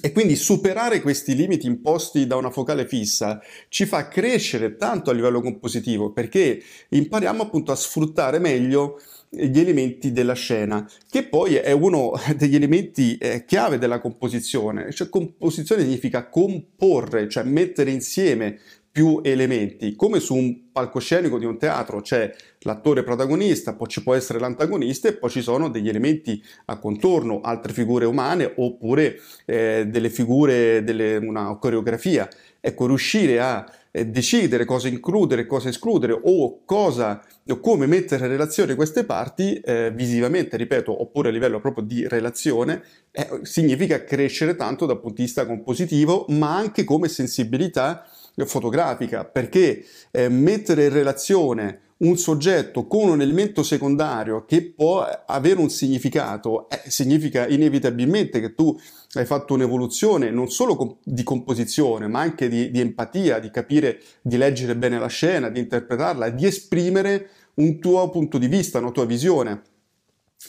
E 0.00 0.12
quindi 0.12 0.34
superare 0.34 1.02
questi 1.02 1.34
limiti 1.34 1.66
imposti 1.66 2.26
da 2.26 2.36
una 2.36 2.50
focale 2.50 2.86
fissa 2.86 3.38
ci 3.68 3.84
fa 3.84 4.08
crescere 4.08 4.76
tanto 4.76 5.10
a 5.10 5.12
livello 5.12 5.42
compositivo 5.42 6.10
perché 6.10 6.62
impariamo 6.88 7.42
appunto 7.42 7.70
a 7.70 7.76
sfruttare 7.76 8.38
meglio 8.38 8.98
gli 9.32 9.60
elementi 9.60 10.10
della 10.10 10.34
scena, 10.34 10.88
che 11.08 11.22
poi 11.22 11.54
è 11.54 11.70
uno 11.70 12.12
degli 12.36 12.56
elementi 12.56 13.16
eh, 13.16 13.44
chiave 13.44 13.78
della 13.78 14.00
composizione. 14.00 14.92
Cioè 14.92 15.08
composizione 15.08 15.82
significa 15.82 16.28
comporre, 16.28 17.28
cioè 17.28 17.44
mettere 17.44 17.92
insieme 17.92 18.58
più 18.92 19.20
elementi, 19.22 19.94
come 19.94 20.18
su 20.18 20.34
un 20.34 20.72
palcoscenico 20.72 21.38
di 21.38 21.44
un 21.44 21.56
teatro 21.58 22.00
c'è 22.00 22.34
l'attore 22.60 23.04
protagonista, 23.04 23.74
poi 23.74 23.86
ci 23.86 24.02
può 24.02 24.14
essere 24.14 24.40
l'antagonista 24.40 25.06
e 25.06 25.12
poi 25.12 25.30
ci 25.30 25.42
sono 25.42 25.68
degli 25.68 25.88
elementi 25.88 26.42
a 26.66 26.78
contorno, 26.78 27.40
altre 27.40 27.72
figure 27.72 28.04
umane 28.04 28.52
oppure 28.56 29.20
eh, 29.44 29.86
delle 29.86 30.10
figure, 30.10 30.82
delle, 30.82 31.18
una 31.18 31.56
coreografia. 31.56 32.28
Ecco, 32.58 32.86
riuscire 32.86 33.38
a 33.38 33.64
eh, 33.90 34.06
decidere 34.06 34.64
cosa 34.64 34.88
includere, 34.88 35.46
cosa 35.46 35.68
escludere 35.68 36.18
o 36.22 36.60
cosa 36.64 37.22
o 37.48 37.58
come 37.60 37.86
mettere 37.86 38.24
in 38.24 38.30
relazione 38.30 38.74
queste 38.74 39.04
parti 39.04 39.54
eh, 39.60 39.90
visivamente, 39.92 40.56
ripeto, 40.56 41.02
oppure 41.02 41.30
a 41.30 41.32
livello 41.32 41.60
proprio 41.60 41.84
di 41.84 42.06
relazione, 42.06 42.82
eh, 43.10 43.40
significa 43.42 44.04
crescere 44.04 44.54
tanto 44.54 44.86
dal 44.86 45.00
punto 45.00 45.16
di 45.16 45.22
vista 45.24 45.46
compositivo, 45.46 46.26
ma 46.28 46.56
anche 46.56 46.84
come 46.84 47.08
sensibilità 47.08 48.04
fotografica, 48.46 49.24
perché 49.24 49.84
eh, 50.10 50.28
mettere 50.28 50.84
in 50.84 50.92
relazione 50.92 51.80
un 52.00 52.16
soggetto 52.16 52.86
con 52.86 53.10
un 53.10 53.20
elemento 53.20 53.62
secondario 53.62 54.44
che 54.46 54.72
può 54.74 55.02
avere 55.26 55.60
un 55.60 55.68
significato, 55.68 56.68
eh, 56.70 56.88
significa 56.88 57.46
inevitabilmente 57.46 58.40
che 58.40 58.54
tu 58.54 58.78
hai 59.14 59.24
fatto 59.26 59.54
un'evoluzione 59.54 60.30
non 60.30 60.48
solo 60.50 60.98
di 61.02 61.22
composizione, 61.22 62.06
ma 62.06 62.20
anche 62.20 62.48
di, 62.48 62.70
di, 62.70 62.80
empatia, 62.80 63.38
di 63.40 63.50
capire, 63.50 64.00
di 64.22 64.36
leggere 64.36 64.76
bene 64.76 64.98
la 64.98 65.08
scena, 65.08 65.48
di 65.48 65.58
interpretarla, 65.58 66.30
di 66.30 66.46
esprimere 66.46 67.30
un 67.54 67.80
tuo 67.80 68.08
punto 68.10 68.38
di 68.38 68.46
vista, 68.46 68.78
una 68.78 68.92
tua 68.92 69.06
visione. 69.06 69.62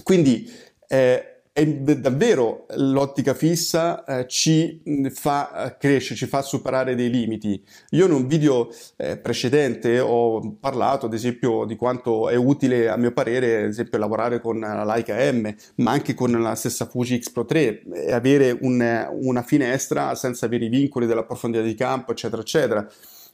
Quindi 0.03 0.49
eh, 0.87 1.30
è 1.53 1.65
davvero 1.65 2.65
l'ottica 2.75 3.33
fissa 3.33 4.05
eh, 4.05 4.25
ci 4.27 4.81
fa 5.09 5.65
eh, 5.65 5.77
crescere, 5.77 6.15
ci 6.15 6.25
fa 6.25 6.41
superare 6.41 6.95
dei 6.95 7.09
limiti. 7.09 7.61
Io 7.89 8.05
in 8.05 8.13
un 8.13 8.25
video 8.25 8.69
eh, 8.95 9.17
precedente 9.17 9.99
ho 9.99 10.55
parlato 10.59 11.07
ad 11.07 11.13
esempio 11.13 11.65
di 11.65 11.75
quanto 11.75 12.29
è 12.29 12.35
utile 12.35 12.87
a 12.87 12.95
mio 12.95 13.11
parere 13.11 13.63
ad 13.63 13.69
esempio 13.69 13.97
lavorare 13.97 14.39
con 14.39 14.59
la 14.59 14.85
Leica 14.85 15.15
M, 15.29 15.53
ma 15.75 15.91
anche 15.91 16.13
con 16.13 16.31
la 16.31 16.55
stessa 16.55 16.85
Fuji 16.85 17.21
X 17.21 17.31
Pro 17.31 17.43
3 17.43 17.83
e 17.95 18.13
avere 18.13 18.57
un, 18.61 19.09
una 19.11 19.41
finestra 19.41 20.15
senza 20.15 20.45
avere 20.45 20.65
i 20.65 20.69
vincoli 20.69 21.05
della 21.05 21.25
profondità 21.25 21.63
di 21.63 21.75
campo 21.75 22.13
eccetera 22.13 22.41
eccetera, 22.41 22.87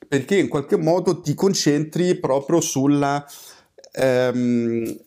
perché 0.08 0.38
in 0.38 0.48
qualche 0.48 0.78
modo 0.78 1.22
ti 1.22 1.36
concentri 1.36 2.16
proprio 2.16 2.62
sulla 2.62 3.24
ehm, 3.92 4.98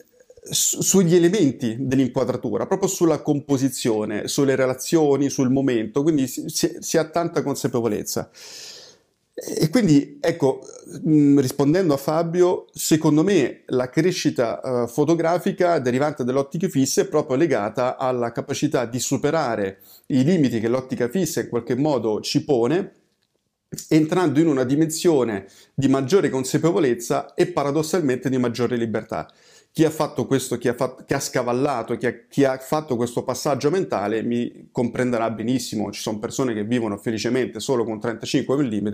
sugli 0.51 1.15
elementi 1.15 1.77
dell'inquadratura, 1.79 2.67
proprio 2.67 2.89
sulla 2.89 3.23
composizione, 3.23 4.27
sulle 4.27 4.57
relazioni, 4.57 5.31
sul 5.31 5.51
momento, 5.51 6.03
quindi 6.03 6.27
si, 6.27 6.49
si 6.49 6.99
ha 6.99 7.05
tanta 7.09 7.43
consapevolezza. 7.43 8.31
E 9.33 9.71
quindi, 9.71 10.19
ecco, 10.21 10.61
rispondendo 11.03 11.95
a 11.95 11.97
Fabio, 11.97 12.67
secondo 12.75 13.23
me 13.23 13.63
la 13.67 13.89
crescita 13.89 14.61
uh, 14.63 14.87
fotografica 14.87 15.79
derivante 15.79 16.25
dell'ottica 16.25 16.69
fissa 16.69 17.01
è 17.01 17.07
proprio 17.09 17.37
legata 17.37 17.97
alla 17.97 18.33
capacità 18.33 18.85
di 18.85 18.99
superare 18.99 19.79
i 20.09 20.25
limiti 20.25 20.61
che 20.61 20.69
l'ottica 20.69 21.09
fissa 21.09 21.41
in 21.41 21.49
qualche 21.49 21.75
modo 21.75 22.21
ci 22.21 22.45
pone, 22.45 22.93
entrando 23.89 24.41
in 24.41 24.49
una 24.49 24.65
dimensione 24.65 25.47
di 25.73 25.89
maggiore 25.89 26.29
consapevolezza 26.29 27.33
e 27.35 27.47
paradossalmente 27.47 28.29
di 28.29 28.37
maggiore 28.37 28.77
libertà 28.77 29.33
chi 29.73 29.85
ha 29.85 29.91
fatto 29.91 30.27
questo, 30.27 30.59
chi 30.59 30.67
ha, 30.67 30.75
fatto, 30.75 31.05
chi 31.05 31.15
ha 31.15 31.21
scavallato, 31.21 31.97
chi 31.97 32.07
ha, 32.07 32.27
chi 32.29 32.45
ha, 32.45 32.59
fatto 32.59 32.97
questo 32.97 33.23
passaggio 33.23 33.71
mentale 33.71 34.21
mi 34.23 34.69
comprenderà 34.73 35.31
benissimo. 35.31 35.93
Ci 35.93 36.01
sono 36.01 36.19
persone 36.19 36.55
che 36.55 36.65
vivono 36.65 36.97
felicemente 36.97 37.61
solo 37.61 37.85
con 37.85 38.01
35 38.01 38.65
mm 38.65 38.89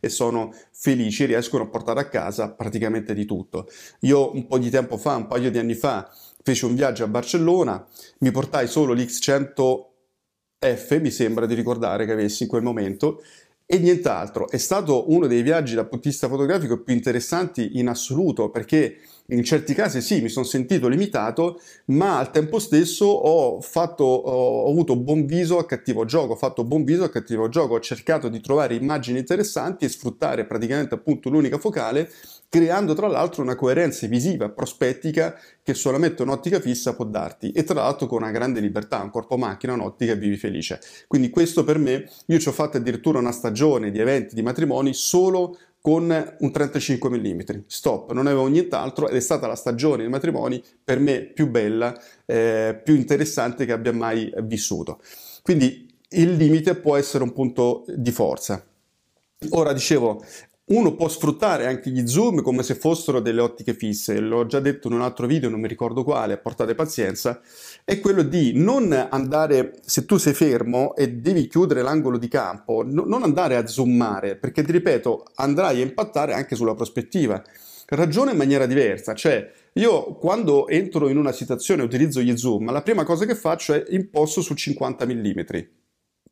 e 0.00 0.08
sono 0.08 0.54
felici, 0.72 1.26
riescono 1.26 1.64
a 1.64 1.66
portare 1.66 2.00
a 2.00 2.08
casa 2.08 2.50
praticamente 2.50 3.12
di 3.12 3.26
tutto. 3.26 3.68
Io 4.00 4.34
un 4.34 4.46
po' 4.46 4.56
di 4.56 4.70
tempo 4.70 4.96
fa, 4.96 5.16
un 5.16 5.26
paio 5.26 5.50
di 5.50 5.58
anni 5.58 5.74
fa, 5.74 6.10
feci 6.42 6.64
un 6.64 6.74
viaggio 6.74 7.04
a 7.04 7.08
Barcellona, 7.08 7.86
mi 8.20 8.30
portai 8.30 8.68
solo 8.68 8.94
l'X100F, 8.94 11.00
mi 11.00 11.10
sembra 11.10 11.44
di 11.44 11.54
ricordare 11.54 12.06
che 12.06 12.12
avessi 12.12 12.44
in 12.44 12.48
quel 12.48 12.62
momento, 12.62 13.22
e 13.66 13.78
nient'altro. 13.78 14.48
È 14.48 14.58
stato 14.58 15.10
uno 15.10 15.26
dei 15.26 15.42
viaggi 15.42 15.74
dal 15.74 15.88
punto 15.88 16.10
fotografico 16.10 16.82
più 16.82 16.94
interessanti 16.94 17.78
in 17.78 17.88
assoluto 17.88 18.50
perché 18.50 18.98
in 19.26 19.44
certi 19.44 19.72
casi 19.72 20.00
sì, 20.00 20.20
mi 20.20 20.28
sono 20.28 20.44
sentito 20.44 20.88
limitato, 20.88 21.60
ma 21.86 22.18
al 22.18 22.30
tempo 22.30 22.58
stesso 22.58 23.06
ho, 23.06 23.60
fatto, 23.60 24.04
ho 24.04 24.70
avuto 24.70 24.96
buon 24.96 25.24
viso 25.24 25.58
a 25.58 25.64
cattivo 25.64 26.04
gioco, 26.04 26.32
ho 26.32 26.36
fatto 26.36 26.64
buon 26.64 26.84
viso 26.84 27.04
a 27.04 27.08
cattivo 27.08 27.48
gioco, 27.48 27.74
ho 27.74 27.80
cercato 27.80 28.28
di 28.28 28.40
trovare 28.40 28.74
immagini 28.74 29.18
interessanti 29.18 29.84
e 29.84 29.88
sfruttare 29.88 30.44
praticamente 30.44 30.94
appunto 30.94 31.30
l'unica 31.30 31.56
focale, 31.58 32.10
creando 32.52 32.92
tra 32.92 33.08
l'altro 33.08 33.40
una 33.40 33.54
coerenza 33.54 34.06
visiva, 34.06 34.50
prospettica 34.50 35.34
che 35.62 35.72
solamente 35.72 36.20
un'ottica 36.20 36.60
fissa 36.60 36.94
può 36.94 37.06
darti 37.06 37.50
e 37.50 37.64
tra 37.64 37.76
l'altro 37.76 38.06
con 38.06 38.20
una 38.20 38.30
grande 38.30 38.60
libertà, 38.60 39.00
un 39.00 39.08
corpo 39.08 39.38
macchina, 39.38 39.72
un'ottica 39.72 40.12
vivi 40.12 40.36
felice. 40.36 40.78
Quindi 41.06 41.30
questo 41.30 41.64
per 41.64 41.78
me, 41.78 42.06
io 42.26 42.38
ci 42.38 42.48
ho 42.48 42.52
fatto 42.52 42.76
addirittura 42.76 43.20
una 43.20 43.32
stagione 43.32 43.90
di 43.90 43.98
eventi, 43.98 44.34
di 44.34 44.42
matrimoni 44.42 44.92
solo 44.92 45.56
con 45.80 46.34
un 46.38 46.52
35 46.52 47.08
mm. 47.08 47.40
Stop, 47.68 48.12
non 48.12 48.26
avevo 48.26 48.46
nient'altro 48.48 49.08
ed 49.08 49.16
è 49.16 49.20
stata 49.20 49.46
la 49.46 49.56
stagione 49.56 50.02
dei 50.02 50.10
matrimoni 50.10 50.62
per 50.84 50.98
me 50.98 51.22
più 51.22 51.48
bella, 51.48 51.98
eh, 52.26 52.78
più 52.84 52.94
interessante 52.96 53.64
che 53.64 53.72
abbia 53.72 53.94
mai 53.94 54.30
vissuto. 54.42 55.00
Quindi 55.40 55.90
il 56.10 56.34
limite 56.34 56.74
può 56.74 56.96
essere 56.96 57.24
un 57.24 57.32
punto 57.32 57.86
di 57.88 58.10
forza. 58.10 58.62
Ora 59.48 59.72
dicevo, 59.72 60.22
uno 60.64 60.94
può 60.94 61.08
sfruttare 61.08 61.66
anche 61.66 61.90
gli 61.90 62.06
zoom 62.06 62.40
come 62.40 62.62
se 62.62 62.76
fossero 62.76 63.20
delle 63.20 63.40
ottiche 63.40 63.74
fisse, 63.74 64.20
l'ho 64.20 64.46
già 64.46 64.60
detto 64.60 64.86
in 64.86 64.94
un 64.94 65.02
altro 65.02 65.26
video, 65.26 65.50
non 65.50 65.60
mi 65.60 65.66
ricordo 65.66 66.04
quale, 66.04 66.38
portate 66.38 66.74
pazienza, 66.76 67.40
è 67.84 67.98
quello 67.98 68.22
di 68.22 68.52
non 68.54 68.92
andare, 69.10 69.74
se 69.84 70.04
tu 70.04 70.18
sei 70.18 70.34
fermo 70.34 70.94
e 70.94 71.14
devi 71.14 71.48
chiudere 71.48 71.82
l'angolo 71.82 72.16
di 72.16 72.28
campo, 72.28 72.84
no, 72.86 73.04
non 73.04 73.24
andare 73.24 73.56
a 73.56 73.66
zoomare, 73.66 74.36
perché 74.36 74.62
ti 74.62 74.70
ripeto, 74.72 75.24
andrai 75.34 75.80
a 75.80 75.84
impattare 75.84 76.32
anche 76.32 76.54
sulla 76.54 76.74
prospettiva. 76.74 77.42
Ragione 77.88 78.30
in 78.30 78.38
maniera 78.38 78.64
diversa, 78.64 79.14
cioè 79.14 79.50
io 79.74 80.14
quando 80.14 80.68
entro 80.68 81.08
in 81.08 81.18
una 81.18 81.32
situazione 81.32 81.82
e 81.82 81.86
utilizzo 81.86 82.20
gli 82.22 82.34
zoom, 82.36 82.70
la 82.70 82.82
prima 82.82 83.04
cosa 83.04 83.26
che 83.26 83.34
faccio 83.34 83.74
è 83.74 83.84
imposto 83.88 84.40
su 84.40 84.54
50 84.54 85.04
mm 85.04 85.40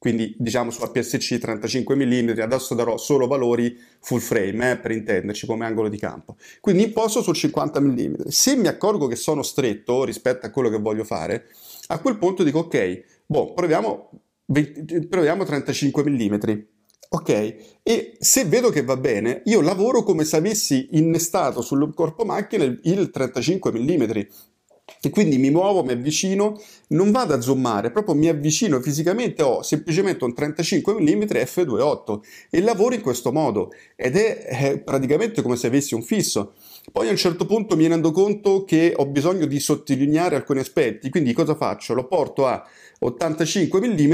quindi 0.00 0.34
diciamo 0.38 0.70
su 0.70 0.80
APS-C 0.82 1.36
35 1.36 1.94
mm, 1.94 2.40
adesso 2.40 2.74
darò 2.74 2.96
solo 2.96 3.26
valori 3.26 3.78
full 4.00 4.20
frame 4.20 4.70
eh, 4.70 4.76
per 4.78 4.92
intenderci 4.92 5.44
come 5.44 5.66
angolo 5.66 5.90
di 5.90 5.98
campo. 5.98 6.36
Quindi 6.58 6.84
imposto 6.84 7.20
sul 7.20 7.34
50 7.34 7.80
mm. 7.80 8.14
Se 8.28 8.56
mi 8.56 8.66
accorgo 8.66 9.06
che 9.08 9.16
sono 9.16 9.42
stretto 9.42 10.04
rispetto 10.04 10.46
a 10.46 10.50
quello 10.50 10.70
che 10.70 10.78
voglio 10.78 11.04
fare, 11.04 11.48
a 11.88 11.98
quel 11.98 12.16
punto 12.16 12.42
dico 12.42 12.60
ok, 12.60 13.02
boh, 13.26 13.52
proviamo, 13.52 14.10
20, 14.46 15.06
proviamo 15.06 15.44
35 15.44 16.02
mm. 16.08 16.34
Ok, 17.10 17.56
e 17.82 18.16
se 18.20 18.44
vedo 18.46 18.70
che 18.70 18.82
va 18.82 18.96
bene, 18.96 19.42
io 19.46 19.60
lavoro 19.60 20.02
come 20.02 20.24
se 20.24 20.36
avessi 20.36 20.88
innestato 20.92 21.60
sul 21.60 21.92
corpo 21.92 22.24
macchina 22.24 22.64
il 22.64 23.10
35 23.10 23.70
mm 23.70 24.10
e 25.02 25.08
quindi 25.08 25.38
mi 25.38 25.50
muovo, 25.50 25.82
mi 25.82 25.92
avvicino, 25.92 26.60
non 26.88 27.10
vado 27.10 27.32
a 27.32 27.40
zoomare, 27.40 27.90
proprio 27.90 28.14
mi 28.14 28.28
avvicino 28.28 28.80
fisicamente, 28.80 29.42
ho 29.42 29.62
semplicemente 29.62 30.24
un 30.24 30.34
35 30.34 30.92
mm 31.00 31.22
f2.8 31.22 32.20
e 32.50 32.60
lavoro 32.60 32.94
in 32.94 33.00
questo 33.00 33.32
modo 33.32 33.72
ed 33.96 34.16
è, 34.16 34.44
è 34.44 34.78
praticamente 34.78 35.40
come 35.40 35.56
se 35.56 35.68
avessi 35.68 35.94
un 35.94 36.02
fisso. 36.02 36.52
Poi 36.92 37.08
a 37.08 37.10
un 37.10 37.16
certo 37.16 37.46
punto 37.46 37.76
mi 37.76 37.86
rendo 37.86 38.10
conto 38.10 38.64
che 38.64 38.92
ho 38.94 39.06
bisogno 39.06 39.46
di 39.46 39.58
sottolineare 39.58 40.36
alcuni 40.36 40.60
aspetti, 40.60 41.08
quindi 41.08 41.32
cosa 41.32 41.54
faccio? 41.54 41.94
Lo 41.94 42.06
porto 42.06 42.46
a 42.46 42.62
85 42.98 43.80
mm 43.80 44.12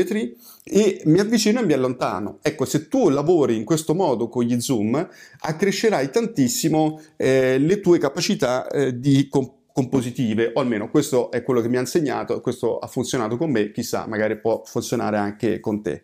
e 0.62 1.02
mi 1.07 1.19
avvicino 1.19 1.61
e 1.61 1.64
mi 1.64 1.73
allontano. 1.73 2.38
Ecco, 2.43 2.64
se 2.64 2.87
tu 2.87 3.09
lavori 3.09 3.57
in 3.57 3.64
questo 3.64 3.95
modo 3.95 4.28
con 4.28 4.45
gli 4.45 4.61
zoom, 4.61 5.09
accrescerai 5.40 6.11
tantissimo 6.11 7.00
eh, 7.16 7.59
le 7.59 7.81
tue 7.81 7.99
capacità 7.99 8.69
eh, 8.69 8.99
di 8.99 9.26
comportamento 9.28 9.56
compositive, 9.76 10.52
o 10.54 10.61
almeno 10.61 10.88
questo 10.88 11.30
è 11.30 11.42
quello 11.42 11.61
che 11.61 11.68
mi 11.68 11.76
ha 11.76 11.80
insegnato, 11.80 12.40
questo 12.40 12.78
ha 12.78 12.87
funzionato 12.87 13.37
con 13.37 13.50
me, 13.50 13.73
chissà, 13.73 14.06
magari 14.06 14.38
può 14.38 14.62
funzionare 14.64 15.18
anche 15.18 15.61
con 15.61 15.83
te. 15.83 16.02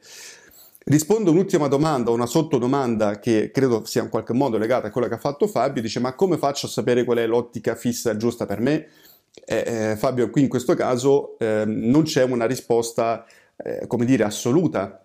Rispondo 0.84 1.30
un'ultima 1.30 1.68
domanda, 1.68 2.10
una 2.10 2.26
sottodomanda 2.26 3.18
che 3.18 3.50
credo 3.50 3.86
sia 3.86 4.02
in 4.02 4.10
qualche 4.10 4.34
modo 4.34 4.58
legata 4.58 4.88
a 4.88 4.90
quello 4.90 5.08
che 5.08 5.14
ha 5.14 5.18
fatto 5.18 5.46
Fabio, 5.46 5.80
dice 5.80 6.00
ma 6.00 6.12
come 6.12 6.36
faccio 6.36 6.66
a 6.66 6.68
sapere 6.68 7.04
qual 7.04 7.16
è 7.16 7.26
l'ottica 7.26 7.74
fissa 7.74 8.14
giusta 8.18 8.44
per 8.44 8.60
me? 8.60 8.88
Eh, 9.42 9.64
eh, 9.66 9.96
Fabio, 9.96 10.28
qui 10.28 10.42
in 10.42 10.48
questo 10.48 10.74
caso 10.74 11.38
eh, 11.38 11.64
non 11.64 12.02
c'è 12.02 12.24
una 12.24 12.44
risposta, 12.44 13.24
eh, 13.56 13.86
come 13.86 14.04
dire, 14.04 14.24
assoluta, 14.24 15.02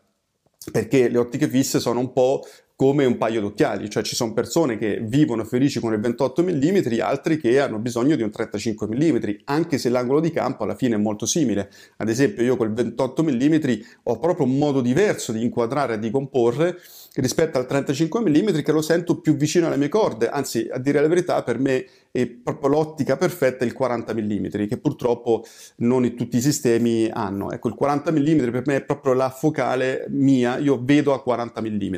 perché 0.74 1.08
le 1.08 1.20
ottiche 1.20 1.48
fisse 1.48 1.80
sono 1.80 2.02
un 2.02 2.12
po' 2.12 2.44
come 2.78 3.06
un 3.06 3.18
paio 3.18 3.42
d'occhiali, 3.42 3.90
cioè 3.90 4.04
ci 4.04 4.16
sono 4.16 4.34
persone 4.34 4.78
che 4.78 5.00
vivono 5.02 5.44
felici 5.44 5.80
con 5.80 5.94
il 5.94 6.00
28 6.00 6.44
mm, 6.44 7.00
altri 7.02 7.40
che 7.40 7.60
hanno 7.60 7.80
bisogno 7.80 8.16
di 8.16 8.22
un 8.22 8.30
35 8.30 8.88
mm, 8.88 9.18
anche 9.46 9.80
se 9.80 9.90
l'angolo 9.90 10.20
di 10.20 10.30
campo 10.30 10.64
alla 10.64 10.76
fine 10.76 10.94
è 10.94 11.00
molto 11.00 11.26
simile. 11.26 11.72
Ad 11.98 12.08
esempio 12.08 12.44
io 12.44 12.56
col 12.56 12.72
28 12.72 13.24
mm 13.24 13.56
ho 14.04 14.20
proprio 14.20 14.46
un 14.46 14.60
modo 14.60 14.82
diverso 14.82 15.32
di 15.32 15.42
inquadrare 15.42 15.96
e 15.96 16.00
di 16.00 16.12
comporre 16.12 16.78
rispetto 17.22 17.58
al 17.58 17.66
35 17.66 18.22
mm 18.22 18.62
che 18.62 18.72
lo 18.72 18.82
sento 18.82 19.20
più 19.20 19.36
vicino 19.36 19.68
alle 19.68 19.78
mie 19.78 19.90
corde, 19.90 20.30
anzi 20.30 20.68
a 20.72 20.78
dire 20.78 21.02
la 21.02 21.08
verità 21.08 21.42
per 21.44 21.60
me 21.60 21.86
è 22.12 22.26
proprio 22.28 22.70
l'ottica 22.70 23.18
perfetta 23.18 23.66
il 23.66 23.74
40 23.74 24.14
mm 24.14 24.48
che 24.68 24.78
purtroppo 24.78 25.44
non 25.78 26.06
in 26.06 26.16
tutti 26.16 26.38
i 26.38 26.42
sistemi 26.42 27.10
hanno. 27.12 27.52
Ecco 27.52 27.68
il 27.68 27.76
40 27.76 28.12
mm 28.12 28.50
per 28.52 28.64
me 28.66 28.76
è 28.78 28.84
proprio 28.84 29.14
la 29.14 29.30
focale 29.30 30.06
mia, 30.10 30.58
io 30.58 30.80
vedo 30.82 31.14
a 31.14 31.22
40 31.22 31.62
mm. 31.62 31.96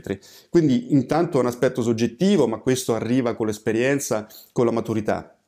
Quindi 0.49 0.91
intanto 0.93 1.37
è 1.37 1.41
un 1.41 1.47
aspetto 1.47 1.81
soggettivo, 1.81 2.47
ma 2.47 2.59
questo 2.59 2.95
arriva 2.95 3.35
con 3.35 3.47
l'esperienza, 3.47 4.27
con 4.51 4.65
la 4.65 4.71
maturità. 4.71 5.38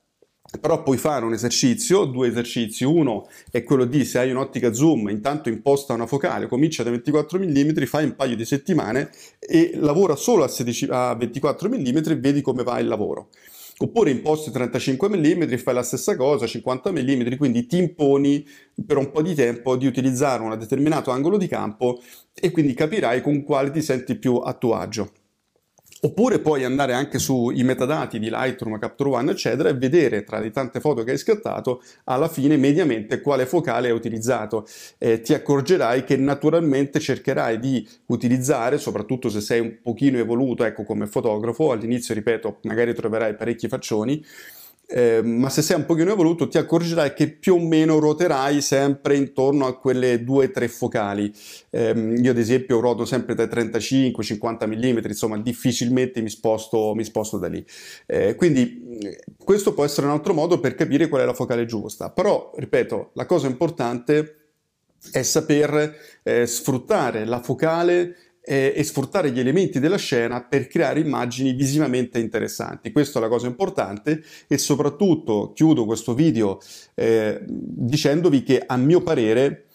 Però 0.59 0.83
puoi 0.83 0.97
fare 0.97 1.23
un 1.23 1.31
esercizio, 1.31 2.03
due 2.03 2.27
esercizi, 2.27 2.83
uno 2.83 3.29
è 3.49 3.63
quello 3.63 3.85
di 3.85 4.03
se 4.03 4.19
hai 4.19 4.31
un'ottica 4.31 4.73
zoom, 4.73 5.07
intanto 5.07 5.47
imposta 5.47 5.93
una 5.93 6.05
focale, 6.05 6.47
comincia 6.47 6.83
da 6.83 6.89
24 6.89 7.39
mm, 7.39 7.83
fai 7.85 8.03
un 8.03 8.15
paio 8.15 8.35
di 8.35 8.43
settimane 8.43 9.11
e 9.39 9.71
lavora 9.75 10.17
solo 10.17 10.43
a, 10.43 10.49
16, 10.49 10.87
a 10.89 11.15
24 11.15 11.69
mm 11.69 11.97
e 12.05 12.15
vedi 12.17 12.41
come 12.41 12.63
va 12.63 12.79
il 12.79 12.87
lavoro. 12.87 13.29
Oppure 13.77 14.11
imposti 14.11 14.51
35 14.51 15.09
mm, 15.09 15.55
fai 15.55 15.73
la 15.73 15.83
stessa 15.83 16.17
cosa, 16.17 16.45
50 16.45 16.91
mm, 16.91 17.35
quindi 17.37 17.65
ti 17.65 17.77
imponi 17.77 18.45
per 18.85 18.97
un 18.97 19.09
po' 19.09 19.21
di 19.21 19.33
tempo 19.33 19.77
di 19.77 19.87
utilizzare 19.87 20.43
un 20.43 20.55
determinato 20.59 21.11
angolo 21.11 21.37
di 21.37 21.47
campo 21.47 22.01
e 22.33 22.51
quindi 22.51 22.73
capirai 22.73 23.21
con 23.21 23.41
quale 23.43 23.71
ti 23.71 23.81
senti 23.81 24.15
più 24.15 24.35
a 24.35 24.53
tuo 24.53 24.75
agio. 24.75 25.11
Oppure 26.03 26.39
puoi 26.39 26.63
andare 26.63 26.93
anche 26.93 27.19
sui 27.19 27.61
metadati 27.61 28.17
di 28.17 28.27
Lightroom, 28.31 28.79
Capture 28.79 29.11
One, 29.11 29.31
eccetera, 29.33 29.69
e 29.69 29.75
vedere 29.75 30.23
tra 30.23 30.39
le 30.39 30.49
tante 30.49 30.79
foto 30.79 31.03
che 31.03 31.11
hai 31.11 31.17
scattato 31.19 31.83
alla 32.05 32.27
fine 32.27 32.57
mediamente 32.57 33.21
quale 33.21 33.45
focale 33.45 33.89
hai 33.89 33.93
utilizzato. 33.93 34.65
Eh, 34.97 35.21
ti 35.21 35.35
accorgerai 35.35 36.03
che 36.03 36.17
naturalmente 36.17 36.99
cercherai 36.99 37.59
di 37.59 37.87
utilizzare, 38.07 38.79
soprattutto 38.79 39.29
se 39.29 39.41
sei 39.41 39.59
un 39.59 39.77
pochino 39.79 40.17
evoluto, 40.17 40.63
ecco 40.63 40.85
come 40.85 41.05
fotografo, 41.05 41.71
all'inizio 41.71 42.15
ripeto, 42.15 42.61
magari 42.63 42.95
troverai 42.95 43.35
parecchi 43.35 43.67
faccioni, 43.67 44.25
eh, 44.93 45.21
ma 45.23 45.49
se 45.49 45.61
sei 45.61 45.77
un 45.77 45.85
pochino 45.85 46.11
evoluto 46.11 46.47
ti 46.47 46.57
accorgerai 46.57 47.13
che 47.13 47.29
più 47.29 47.55
o 47.55 47.59
meno 47.59 47.99
ruoterai 47.99 48.61
sempre 48.61 49.15
intorno 49.15 49.65
a 49.65 49.77
quelle 49.77 50.23
due 50.23 50.45
o 50.45 50.51
tre 50.51 50.67
focali. 50.67 51.33
Eh, 51.69 52.15
io 52.17 52.31
ad 52.31 52.37
esempio 52.37 52.79
ruoto 52.79 53.05
sempre 53.05 53.33
dai 53.33 53.47
35-50 53.47 54.67
mm, 54.67 54.97
insomma 55.07 55.37
difficilmente 55.39 56.21
mi 56.21 56.29
sposto, 56.29 56.93
mi 56.93 57.05
sposto 57.05 57.37
da 57.37 57.47
lì. 57.47 57.65
Eh, 58.05 58.35
quindi 58.35 59.09
questo 59.43 59.73
può 59.73 59.85
essere 59.85 60.07
un 60.07 60.13
altro 60.13 60.33
modo 60.33 60.59
per 60.59 60.75
capire 60.75 61.07
qual 61.07 61.21
è 61.21 61.25
la 61.25 61.33
focale 61.33 61.65
giusta, 61.65 62.09
però 62.09 62.51
ripeto, 62.55 63.11
la 63.13 63.25
cosa 63.25 63.47
importante 63.47 64.35
è 65.11 65.23
saper 65.23 65.95
eh, 66.21 66.45
sfruttare 66.45 67.25
la 67.25 67.41
focale 67.41 68.30
eh, 68.43 68.73
e 68.75 68.83
sfruttare 68.83 69.31
gli 69.31 69.39
elementi 69.39 69.79
della 69.79 69.97
scena 69.97 70.43
per 70.43 70.67
creare 70.67 70.99
immagini 70.99 71.53
visivamente 71.53 72.19
interessanti. 72.19 72.91
Questa 72.91 73.19
è 73.19 73.21
la 73.21 73.27
cosa 73.27 73.47
importante 73.47 74.23
e 74.47 74.57
soprattutto 74.57 75.51
chiudo 75.53 75.85
questo 75.85 76.13
video 76.13 76.59
eh, 76.95 77.41
dicendovi 77.45 78.43
che 78.43 78.63
a 78.65 78.77
mio 78.77 79.01
parere 79.01 79.65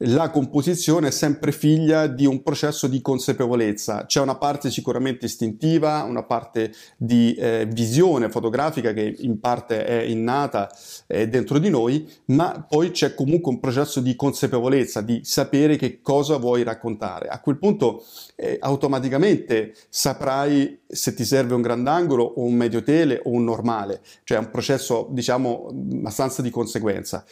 la 0.00 0.28
composizione 0.28 1.08
è 1.08 1.10
sempre 1.10 1.52
figlia 1.52 2.06
di 2.06 2.26
un 2.26 2.42
processo 2.42 2.86
di 2.86 3.00
consapevolezza. 3.00 4.04
C'è 4.04 4.20
una 4.20 4.36
parte 4.36 4.70
sicuramente 4.70 5.24
istintiva, 5.24 6.02
una 6.02 6.22
parte 6.22 6.74
di 6.98 7.34
eh, 7.34 7.66
visione 7.70 8.28
fotografica 8.28 8.92
che 8.92 9.16
in 9.20 9.40
parte 9.40 9.86
è 9.86 10.02
innata 10.02 10.70
eh, 11.06 11.28
dentro 11.28 11.58
di 11.58 11.70
noi, 11.70 12.06
ma 12.26 12.66
poi 12.68 12.90
c'è 12.90 13.14
comunque 13.14 13.50
un 13.50 13.58
processo 13.58 14.00
di 14.00 14.14
consapevolezza, 14.16 15.00
di 15.00 15.20
sapere 15.24 15.76
che 15.76 16.02
cosa 16.02 16.36
vuoi 16.36 16.62
raccontare. 16.62 17.28
A 17.28 17.40
quel 17.40 17.56
punto 17.56 18.04
eh, 18.34 18.58
automaticamente 18.60 19.74
saprai 19.88 20.80
se 20.86 21.14
ti 21.14 21.24
serve 21.24 21.54
un 21.54 21.62
grandangolo 21.62 22.22
o 22.22 22.42
un 22.42 22.54
medio 22.54 22.82
tele 22.82 23.22
o 23.24 23.30
un 23.30 23.44
normale, 23.44 24.02
cioè 24.24 24.36
è 24.36 24.40
un 24.40 24.50
processo 24.50 25.08
diciamo 25.10 25.68
abbastanza 25.70 26.42
di 26.42 26.50
conseguenza. 26.50 27.24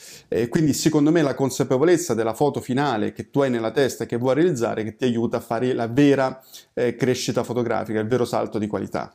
quindi 0.48 0.72
secondo 0.72 1.10
me 1.10 1.20
la 1.20 1.34
consapevolezza 1.34 2.14
della 2.14 2.32
foto 2.32 2.53
foto 2.54 2.60
finale 2.60 3.12
che 3.12 3.30
tu 3.30 3.40
hai 3.40 3.50
nella 3.50 3.72
testa 3.72 4.04
e 4.04 4.06
che 4.06 4.16
vuoi 4.16 4.34
realizzare 4.34 4.84
che 4.84 4.94
ti 4.94 5.04
aiuta 5.04 5.38
a 5.38 5.40
fare 5.40 5.72
la 5.72 5.88
vera 5.88 6.40
eh, 6.72 6.94
crescita 6.94 7.42
fotografica, 7.42 7.98
il 7.98 8.06
vero 8.06 8.24
salto 8.24 8.58
di 8.58 8.68
qualità. 8.68 9.12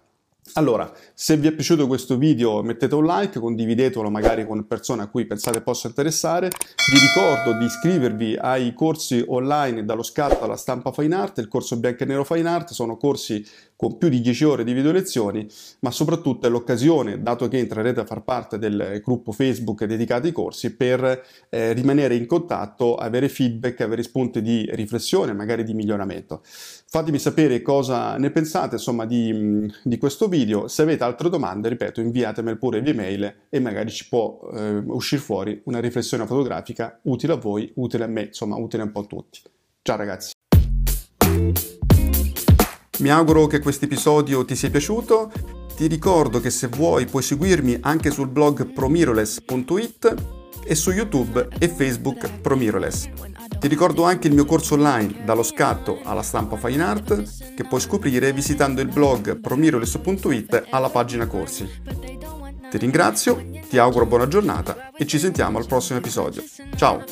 Allora, 0.53 0.91
se 1.13 1.37
vi 1.37 1.47
è 1.47 1.51
piaciuto 1.51 1.85
questo 1.85 2.17
video 2.17 2.63
mettete 2.63 2.95
un 2.95 3.05
like, 3.05 3.39
condividetelo 3.39 4.09
magari 4.09 4.47
con 4.47 4.65
persone 4.65 5.03
a 5.03 5.07
cui 5.07 5.25
pensate 5.25 5.61
possa 5.61 5.87
interessare. 5.87 6.49
Vi 6.49 6.99
ricordo 6.99 7.57
di 7.57 7.65
iscrivervi 7.65 8.35
ai 8.35 8.73
corsi 8.73 9.23
online 9.27 9.85
dallo 9.85 10.01
scatto 10.01 10.43
alla 10.43 10.57
stampa 10.57 10.91
fine 10.91 11.15
art, 11.15 11.37
il 11.37 11.47
corso 11.47 11.77
bianco 11.77 12.03
e 12.03 12.05
nero 12.07 12.23
fine 12.23 12.49
art, 12.49 12.71
sono 12.71 12.97
corsi 12.97 13.45
con 13.79 13.97
più 13.97 14.09
di 14.09 14.19
10 14.19 14.43
ore 14.43 14.63
di 14.65 14.73
video 14.73 14.91
lezioni, 14.91 15.47
ma 15.79 15.89
soprattutto 15.89 16.47
è 16.47 16.49
l'occasione, 16.49 17.21
dato 17.21 17.47
che 17.47 17.59
entrerete 17.59 18.01
a 18.01 18.05
far 18.05 18.23
parte 18.23 18.57
del 18.57 18.99
gruppo 19.01 19.31
Facebook 19.31 19.85
dedicato 19.85 20.25
ai 20.25 20.33
corsi, 20.33 20.75
per 20.75 21.23
eh, 21.49 21.71
rimanere 21.71 22.15
in 22.15 22.25
contatto, 22.25 22.95
avere 22.95 23.29
feedback, 23.29 23.79
avere 23.79 24.03
spunti 24.03 24.41
di 24.41 24.67
riflessione, 24.73 25.31
magari 25.31 25.63
di 25.63 25.73
miglioramento. 25.73 26.41
Fatemi 26.43 27.19
sapere 27.19 27.61
cosa 27.61 28.17
ne 28.17 28.31
pensate 28.31 28.75
insomma 28.75 29.05
di, 29.05 29.71
di 29.83 29.97
questo 29.97 30.27
video, 30.27 30.38
se 30.67 30.81
avete 30.81 31.03
altre 31.03 31.29
domande, 31.29 31.69
ripeto, 31.69 32.01
inviatemele 32.01 32.57
pure 32.57 32.81
via 32.81 32.93
mail 32.93 33.35
e 33.49 33.59
magari 33.59 33.89
ci 33.89 34.07
può 34.07 34.39
eh, 34.53 34.83
uscire 34.87 35.21
fuori 35.21 35.61
una 35.65 35.79
riflessione 35.79 36.25
fotografica 36.25 36.99
utile 37.03 37.33
a 37.33 37.37
voi, 37.37 37.71
utile 37.75 38.03
a 38.03 38.07
me, 38.07 38.23
insomma 38.23 38.57
utile 38.57 38.83
un 38.83 38.91
po' 38.91 39.01
a 39.01 39.05
tutti. 39.05 39.41
Ciao 39.81 39.97
ragazzi! 39.97 40.33
Mi 42.99 43.09
auguro 43.09 43.47
che 43.47 43.59
questo 43.59 43.85
episodio 43.85 44.43
ti 44.43 44.55
sia 44.55 44.69
piaciuto. 44.69 45.31
Ti 45.75 45.87
ricordo 45.87 46.41
che 46.41 46.49
se 46.49 46.67
vuoi 46.67 47.05
puoi 47.05 47.23
seguirmi 47.23 47.77
anche 47.81 48.11
sul 48.11 48.27
blog 48.27 48.73
promiroless.it 48.73 50.15
e 50.65 50.75
su 50.75 50.91
YouTube 50.91 51.47
e 51.57 51.69
Facebook 51.69 52.41
Promiroless. 52.41 53.28
Ti 53.59 53.67
ricordo 53.67 54.03
anche 54.03 54.27
il 54.27 54.33
mio 54.33 54.45
corso 54.45 54.75
online 54.75 55.23
dallo 55.25 55.43
scatto 55.43 55.99
alla 56.03 56.21
stampa 56.21 56.55
fine 56.55 56.81
art 56.81 57.53
che 57.55 57.65
puoi 57.65 57.81
scoprire 57.81 58.31
visitando 58.31 58.79
il 58.79 58.87
blog 58.87 59.39
promiroless.it 59.39 60.67
alla 60.69 60.89
pagina 60.89 61.27
corsi. 61.27 61.69
Ti 62.69 62.77
ringrazio, 62.77 63.43
ti 63.67 63.77
auguro 63.77 64.05
buona 64.05 64.27
giornata 64.27 64.91
e 64.95 65.05
ci 65.05 65.19
sentiamo 65.19 65.57
al 65.57 65.65
prossimo 65.65 65.99
episodio. 65.99 66.41
Ciao! 66.75 67.03